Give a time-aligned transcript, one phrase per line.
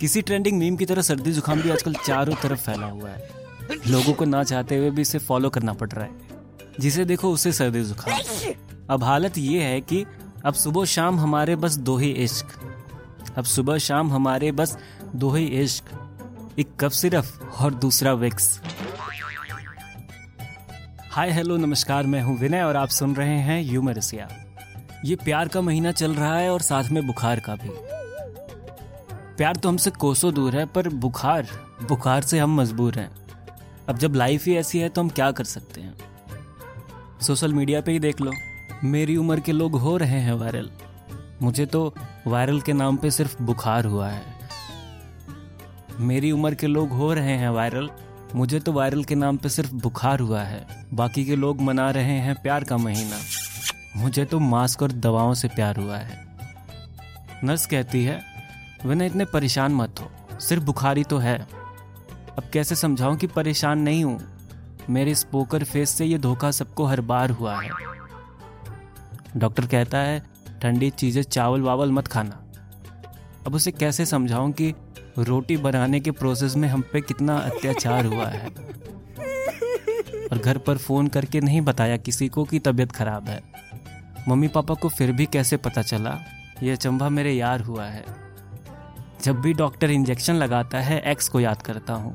[0.00, 3.28] किसी trending meme की तरह सर्दी जुकाम भी आजकल चारों तरफ़ फैला हुआ है।
[3.86, 6.10] लोगों को ना चाहते हुए भी इसे फॉलो करना पड़ रहा है।
[6.80, 8.20] जिसे देखो उसे सर्दी जुकाम
[8.90, 10.04] अब हालत ये है कि
[10.44, 12.46] अब सुबह शाम हमारे बस दो ही इश्क।
[13.36, 14.78] अब सुबह शाम हमारे बस
[15.14, 15.84] दो ही इश्क।
[16.58, 18.60] एक कप सिर्फ़ और दूसरा विक्स।
[21.10, 24.28] हाय, हेलो, नमस्कार, मैं हूँ विनय और आप सुन रहे हैं यूमरसिया
[25.04, 27.95] ये प्यार का महीना चल रहा है और साथ में बुखार का भी।
[29.36, 31.48] प्यार तो हमसे कोसों दूर है, पर बुखार
[31.88, 33.10] बुखार से हम मजबूर हैं।
[33.88, 35.94] अब जब लाइफ ही ऐसी है तो हम क्या कर सकते हैं?
[37.20, 38.32] सोशल मीडिया पे ही देख लो।
[38.84, 40.70] मेरी उम्र के लोग हो रहे हैं वायरल
[41.42, 41.94] मुझे तो
[42.26, 44.22] वायरल के नाम पे सिर्फ़ बुखार हुआ है।
[46.00, 47.90] मेरी उम्र के लोग हो रहे हैं वायरल
[48.34, 52.18] मुझे तो वायरल के नाम पे सिर्फ़ बुखार हुआ है। बाकी के लोग मना रहे
[52.18, 53.18] हैं प्यार का महीना।
[53.96, 56.24] मुझे तो मास्क और दवाओं से प्यार हुआ है।
[57.44, 58.20] नर्स कहती है
[58.86, 61.38] विनय इतने परेशान मत हो। सिर्फ़ बुखारी तो है।
[62.38, 64.20] अब कैसे समझाऊं कि परेशान नहीं हूँ?
[64.90, 67.70] मेरे इस पोकर फेस से ये धोखा सबको हर बार हुआ है।
[69.36, 70.22] डॉक्टर कहता है,
[70.62, 72.42] ठंडी चीज़ें चावल वावल मत खाना।
[73.46, 74.74] अब उसे कैसे समझाऊं कि
[75.18, 78.48] रोटी बनाने के प्रोसेस में हम पे कितना अत्याचार हुआ है?
[80.32, 83.42] और घर पर फ़ोन करके नहीं बताया किसी को कि तबीयत खराब है।
[84.28, 86.18] मम्मी पापा को फिर भी कैसे पता चला?
[86.62, 88.25] यह चंबा मेरे यार हुआ है।
[89.26, 92.14] जब भी डॉक्टर इंजेक्शन लगाता है एक्स को याद करता हूँ।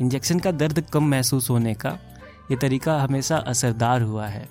[0.00, 1.90] इंजेक्शन का दर्द कम महसूस होने का
[2.50, 4.48] ये तरीका हमेशा असरदार हुआ है।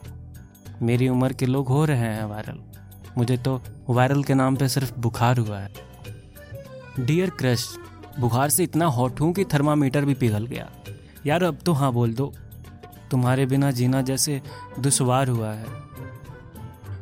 [0.81, 2.59] मेरी उम्र के लोग हो रहे हैं वायरल।
[3.17, 5.69] मुझे तो वायरल के नाम पे सिर्फ़ बुखार हुआ है।
[6.99, 7.67] डियर क्रश
[8.19, 10.69] बुखार से इतना हॉट हूँ कि थर्मामीटर भी पिघल गया।
[11.25, 12.33] यार, अब तो हाँ बोल दो।
[13.11, 14.41] तुम्हारे बिना जीना जैसे
[14.79, 15.65] दुशवार हुआ है।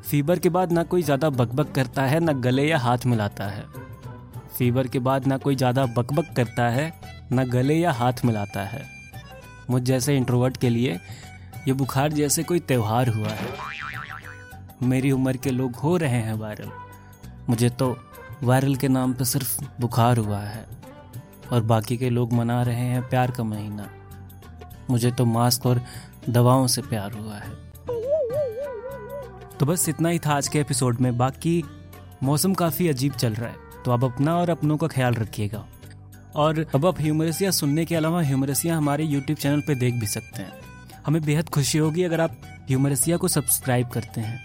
[0.02, 3.86] फीवर के बाद ना कोई ज़्यादा बकबक करता है, ना गले या हाथ मिलाता है।
[4.58, 6.94] फीवर के बाद ना कोई ज़्यादा बकबक करता है,
[7.31, 8.86] ना गले या हाथ मिलाता है।
[9.70, 10.99] मुझ जैसे इंट्रोवर्ट के लिए
[11.67, 13.48] ये बुखार जैसे कोई त्यौहार हुआ है।
[14.83, 16.71] मेरी उम्र के लोग हो रहे हैं वायरल।
[17.49, 17.98] मुझे तो
[18.43, 20.65] वायरल के नाम पे सिर्फ़ बुखार हुआ है।
[21.52, 23.89] और बाकी के लोग मना रहे हैं प्यार का महीना।
[24.89, 25.81] मुझे तो मास्क और
[26.30, 27.52] दवाओं से प्यार हुआ है।
[29.60, 31.64] तो बस इतना ही था आज के एपिसोड में। बाकी
[32.23, 35.65] मौसम काफ़ी अजीब चल रहा है। तो आप अपना और अपनों का ख्याल रखिएगा।
[36.36, 40.42] और अब आप ह्यूमरसिया सुनने के अलावा ह्यूमरसिया हमारे यूट्यूब चैनल पर देख भी सकते
[40.42, 40.53] हैं।
[41.05, 44.39] हमें बेहद खुशी होगी अगर आप ह्यूमरसिया को सब्सक्राइब करते हैं।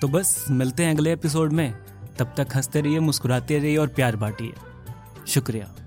[0.00, 1.74] तो बस, मिलते हैं अगले एपिसोड में।
[2.18, 4.52] तब तक हँसते रहिए, मुस्कुराते रहिए और प्यार बांटिए।
[5.28, 5.79] शुक्रिया।